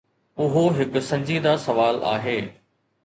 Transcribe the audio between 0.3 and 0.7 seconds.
اهو